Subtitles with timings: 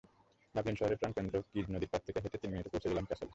[0.55, 3.29] Dublin শহরের প্রাণকেন্দ্র কিজ নদীর পাড় থেকে হেঁটে তিন মিনিটে পৌঁছে গেলাম ক্যাসলে।